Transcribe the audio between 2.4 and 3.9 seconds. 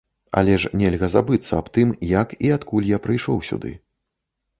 і адкуль я прыйшоў сюды.